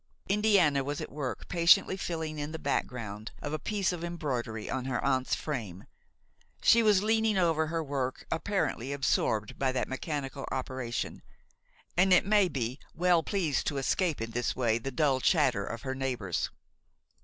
Indiana 0.27 0.83
was 0.83 0.99
at 0.99 1.11
work 1.11 1.47
patiently 1.47 1.95
filling 1.95 2.39
in 2.39 2.51
the 2.53 2.57
background 2.57 3.29
of 3.39 3.53
a 3.53 3.59
piece 3.59 3.91
of 3.91 4.03
embroidery 4.03 4.67
on 4.67 4.85
her 4.85 4.99
aunt's 5.05 5.35
frame. 5.35 5.85
She 6.63 6.81
was 6.81 7.03
leaning 7.03 7.37
over 7.37 7.67
her 7.67 7.83
work, 7.83 8.25
apparently 8.31 8.93
absorbed 8.93 9.59
by 9.59 9.71
that 9.73 9.87
mechanical 9.87 10.47
operation, 10.51 11.21
and, 11.95 12.11
it 12.13 12.25
may 12.25 12.47
be, 12.47 12.79
well 12.95 13.21
pleased 13.21 13.67
to 13.67 13.77
escape 13.77 14.21
in 14.21 14.31
this 14.31 14.55
way 14.55 14.79
the 14.79 14.89
dull 14.89 15.19
chatter 15.19 15.67
of 15.67 15.83
her 15.83 15.93
neighbors. 15.93 16.49